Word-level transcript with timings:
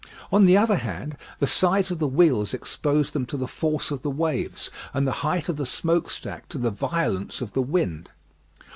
On 0.31 0.45
the 0.45 0.57
other 0.57 0.77
hand, 0.77 1.15
the 1.37 1.45
size 1.45 1.91
of 1.91 1.99
the 1.99 2.07
wheels 2.07 2.55
exposed 2.55 3.13
them 3.13 3.27
to 3.27 3.37
the 3.37 3.47
force 3.47 3.91
of 3.91 4.01
the 4.01 4.09
waves, 4.09 4.71
and 4.95 5.05
the 5.05 5.11
height 5.21 5.47
of 5.47 5.57
the 5.57 5.65
smoke 5.67 6.09
stack 6.09 6.49
to 6.49 6.57
the 6.57 6.71
violence 6.71 7.39
of 7.39 7.53
the 7.53 7.61
wind. 7.61 8.09